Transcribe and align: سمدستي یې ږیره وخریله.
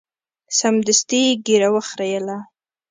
سمدستي 0.59 1.19
یې 1.27 1.33
ږیره 1.45 1.69
وخریله. 1.75 2.37